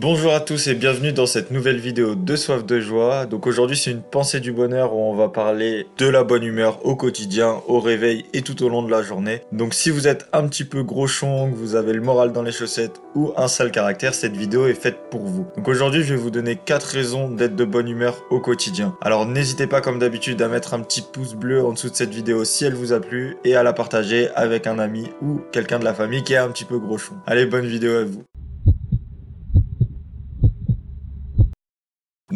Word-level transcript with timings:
Bonjour 0.00 0.32
à 0.32 0.40
tous 0.40 0.66
et 0.68 0.74
bienvenue 0.74 1.12
dans 1.12 1.26
cette 1.26 1.50
nouvelle 1.50 1.76
vidéo 1.76 2.14
de 2.14 2.34
Soif 2.34 2.64
de 2.64 2.80
Joie. 2.80 3.26
Donc 3.26 3.46
aujourd'hui 3.46 3.76
c'est 3.76 3.90
une 3.90 4.00
pensée 4.00 4.40
du 4.40 4.50
bonheur 4.50 4.94
où 4.94 4.98
on 4.98 5.14
va 5.14 5.28
parler 5.28 5.88
de 5.98 6.06
la 6.06 6.24
bonne 6.24 6.42
humeur 6.42 6.86
au 6.86 6.96
quotidien, 6.96 7.60
au 7.68 7.80
réveil 7.80 8.24
et 8.32 8.40
tout 8.40 8.64
au 8.64 8.70
long 8.70 8.82
de 8.82 8.90
la 8.90 9.02
journée. 9.02 9.42
Donc 9.52 9.74
si 9.74 9.90
vous 9.90 10.08
êtes 10.08 10.26
un 10.32 10.48
petit 10.48 10.64
peu 10.64 10.82
grochon, 10.82 11.50
que 11.50 11.54
vous 11.54 11.74
avez 11.74 11.92
le 11.92 12.00
moral 12.00 12.32
dans 12.32 12.42
les 12.42 12.50
chaussettes 12.50 13.02
ou 13.14 13.34
un 13.36 13.46
sale 13.46 13.70
caractère, 13.72 14.14
cette 14.14 14.34
vidéo 14.34 14.68
est 14.68 14.72
faite 14.72 14.96
pour 15.10 15.20
vous. 15.20 15.46
Donc 15.58 15.68
aujourd'hui 15.68 16.02
je 16.02 16.14
vais 16.14 16.20
vous 16.20 16.30
donner 16.30 16.56
4 16.56 16.82
raisons 16.82 17.28
d'être 17.28 17.54
de 17.54 17.64
bonne 17.66 17.88
humeur 17.88 18.22
au 18.30 18.40
quotidien. 18.40 18.96
Alors 19.02 19.26
n'hésitez 19.26 19.66
pas 19.66 19.82
comme 19.82 19.98
d'habitude 19.98 20.40
à 20.40 20.48
mettre 20.48 20.72
un 20.72 20.80
petit 20.80 21.02
pouce 21.02 21.34
bleu 21.34 21.62
en 21.62 21.72
dessous 21.72 21.90
de 21.90 21.94
cette 21.94 22.14
vidéo 22.14 22.44
si 22.44 22.64
elle 22.64 22.74
vous 22.74 22.94
a 22.94 23.00
plu 23.00 23.36
et 23.44 23.54
à 23.54 23.62
la 23.62 23.74
partager 23.74 24.30
avec 24.34 24.66
un 24.66 24.78
ami 24.78 25.10
ou 25.20 25.42
quelqu'un 25.52 25.78
de 25.78 25.84
la 25.84 25.92
famille 25.92 26.24
qui 26.24 26.32
est 26.32 26.38
un 26.38 26.48
petit 26.48 26.64
peu 26.64 26.78
grochon. 26.78 27.16
Allez 27.26 27.44
bonne 27.44 27.66
vidéo 27.66 27.96
à 27.96 28.04
vous. 28.04 28.24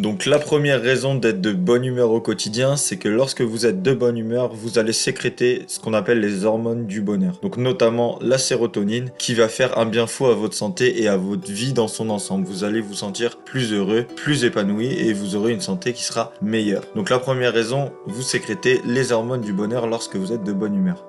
Donc 0.05 0.27
la 0.27 0.37
première 0.37 0.83
raison 0.83 1.15
d'être 1.15 1.41
de 1.41 1.51
bonne 1.51 1.83
humeur 1.83 2.11
au 2.11 2.21
quotidien, 2.21 2.75
c'est 2.75 2.97
que 2.97 3.09
lorsque 3.09 3.41
vous 3.41 3.65
êtes 3.65 3.81
de 3.81 3.91
bonne 3.91 4.19
humeur, 4.19 4.53
vous 4.53 4.77
allez 4.77 4.93
sécréter 4.93 5.63
ce 5.65 5.79
qu'on 5.79 5.95
appelle 5.95 6.19
les 6.19 6.45
hormones 6.45 6.85
du 6.85 7.01
bonheur. 7.01 7.39
Donc 7.41 7.57
notamment 7.57 8.19
la 8.21 8.37
sérotonine 8.37 9.09
qui 9.17 9.33
va 9.33 9.47
faire 9.47 9.79
un 9.79 9.87
bien 9.87 10.05
fou 10.05 10.27
à 10.27 10.35
votre 10.35 10.53
santé 10.53 11.01
et 11.01 11.07
à 11.07 11.17
votre 11.17 11.51
vie 11.51 11.73
dans 11.73 11.87
son 11.87 12.11
ensemble. 12.11 12.45
Vous 12.45 12.63
allez 12.63 12.81
vous 12.81 12.93
sentir 12.93 13.37
plus 13.37 13.73
heureux, 13.73 14.05
plus 14.15 14.43
épanoui 14.43 14.93
et 14.93 15.11
vous 15.11 15.35
aurez 15.35 15.53
une 15.53 15.59
santé 15.59 15.91
qui 15.91 16.03
sera 16.03 16.31
meilleure. 16.39 16.83
Donc 16.93 17.09
la 17.09 17.17
première 17.17 17.53
raison, 17.53 17.91
vous 18.05 18.21
sécrétez 18.21 18.81
les 18.85 19.11
hormones 19.11 19.41
du 19.41 19.53
bonheur 19.53 19.87
lorsque 19.87 20.17
vous 20.17 20.31
êtes 20.31 20.43
de 20.43 20.53
bonne 20.53 20.75
humeur. 20.75 21.03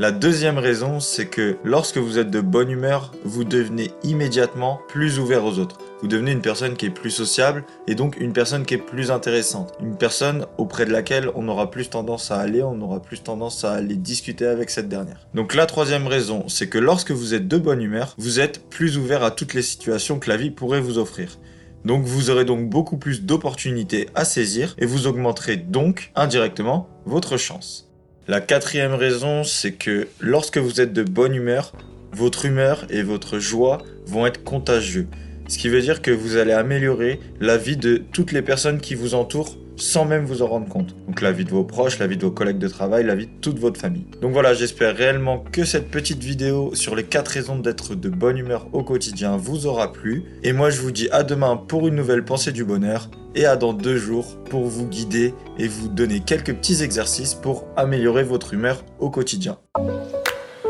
La 0.00 0.10
deuxième 0.10 0.58
raison, 0.58 0.98
c'est 0.98 1.26
que 1.26 1.58
lorsque 1.62 1.98
vous 1.98 2.18
êtes 2.18 2.30
de 2.30 2.40
bonne 2.40 2.70
humeur, 2.70 3.12
vous 3.24 3.44
devenez 3.44 3.92
immédiatement 4.02 4.80
plus 4.88 5.20
ouvert 5.20 5.44
aux 5.44 5.60
autres. 5.60 5.78
Vous 6.02 6.08
devenez 6.08 6.32
une 6.32 6.42
personne 6.42 6.76
qui 6.76 6.86
est 6.86 6.90
plus 6.90 7.12
sociable 7.12 7.64
et 7.86 7.94
donc 7.94 8.16
une 8.18 8.32
personne 8.32 8.66
qui 8.66 8.74
est 8.74 8.78
plus 8.78 9.12
intéressante. 9.12 9.72
Une 9.80 9.96
personne 9.96 10.46
auprès 10.58 10.84
de 10.84 10.90
laquelle 10.90 11.30
on 11.36 11.46
aura 11.46 11.70
plus 11.70 11.90
tendance 11.90 12.32
à 12.32 12.40
aller, 12.40 12.60
on 12.60 12.80
aura 12.80 13.00
plus 13.00 13.22
tendance 13.22 13.64
à 13.64 13.72
aller 13.72 13.94
discuter 13.94 14.46
avec 14.46 14.70
cette 14.70 14.88
dernière. 14.88 15.28
Donc 15.32 15.54
la 15.54 15.64
troisième 15.66 16.08
raison, 16.08 16.48
c'est 16.48 16.68
que 16.68 16.78
lorsque 16.78 17.12
vous 17.12 17.34
êtes 17.34 17.46
de 17.46 17.56
bonne 17.56 17.80
humeur, 17.80 18.16
vous 18.18 18.40
êtes 18.40 18.68
plus 18.68 18.98
ouvert 18.98 19.22
à 19.22 19.30
toutes 19.30 19.54
les 19.54 19.62
situations 19.62 20.18
que 20.18 20.28
la 20.28 20.36
vie 20.36 20.50
pourrait 20.50 20.80
vous 20.80 20.98
offrir. 20.98 21.38
Donc 21.84 22.04
vous 22.04 22.30
aurez 22.30 22.44
donc 22.44 22.68
beaucoup 22.68 22.96
plus 22.96 23.22
d'opportunités 23.22 24.08
à 24.16 24.24
saisir 24.24 24.74
et 24.78 24.86
vous 24.86 25.06
augmenterez 25.06 25.56
donc 25.56 26.10
indirectement 26.16 26.88
votre 27.06 27.36
chance. 27.36 27.88
La 28.26 28.40
quatrième 28.40 28.94
raison, 28.94 29.44
c'est 29.44 29.72
que 29.72 30.08
lorsque 30.18 30.58
vous 30.58 30.80
êtes 30.80 30.92
de 30.92 31.04
bonne 31.04 31.34
humeur, 31.34 31.72
votre 32.12 32.44
humeur 32.44 32.86
et 32.90 33.02
votre 33.02 33.38
joie 33.38 33.78
vont 34.06 34.26
être 34.26 34.42
contagieux. 34.42 35.06
Ce 35.48 35.58
qui 35.58 35.68
veut 35.68 35.80
dire 35.80 36.02
que 36.02 36.10
vous 36.10 36.36
allez 36.36 36.52
améliorer 36.52 37.20
la 37.40 37.56
vie 37.56 37.76
de 37.76 38.02
toutes 38.12 38.32
les 38.32 38.42
personnes 38.42 38.80
qui 38.80 38.94
vous 38.94 39.14
entourent 39.14 39.56
sans 39.76 40.04
même 40.04 40.24
vous 40.24 40.42
en 40.42 40.46
rendre 40.46 40.68
compte. 40.68 40.94
Donc 41.06 41.20
la 41.20 41.32
vie 41.32 41.44
de 41.44 41.50
vos 41.50 41.64
proches, 41.64 41.98
la 41.98 42.06
vie 42.06 42.16
de 42.16 42.24
vos 42.24 42.30
collègues 42.30 42.58
de 42.58 42.68
travail, 42.68 43.04
la 43.04 43.14
vie 43.14 43.26
de 43.26 43.40
toute 43.40 43.58
votre 43.58 43.80
famille. 43.80 44.06
Donc 44.20 44.32
voilà, 44.32 44.54
j'espère 44.54 44.96
réellement 44.96 45.44
que 45.52 45.64
cette 45.64 45.90
petite 45.90 46.22
vidéo 46.22 46.74
sur 46.74 46.94
les 46.94 47.04
4 47.04 47.28
raisons 47.28 47.58
d'être 47.58 47.94
de 47.94 48.08
bonne 48.08 48.38
humeur 48.38 48.68
au 48.72 48.82
quotidien 48.84 49.36
vous 49.36 49.66
aura 49.66 49.92
plu. 49.92 50.24
Et 50.42 50.52
moi 50.52 50.70
je 50.70 50.80
vous 50.80 50.92
dis 50.92 51.08
à 51.10 51.22
demain 51.22 51.56
pour 51.56 51.88
une 51.88 51.96
nouvelle 51.96 52.24
pensée 52.24 52.52
du 52.52 52.64
bonheur 52.64 53.10
et 53.34 53.46
à 53.46 53.56
dans 53.56 53.72
deux 53.72 53.96
jours 53.96 54.38
pour 54.50 54.64
vous 54.66 54.86
guider 54.86 55.34
et 55.58 55.66
vous 55.66 55.88
donner 55.88 56.20
quelques 56.20 56.54
petits 56.54 56.82
exercices 56.82 57.34
pour 57.34 57.66
améliorer 57.76 58.22
votre 58.22 58.54
humeur 58.54 58.84
au 58.98 59.10
quotidien. 59.10 59.58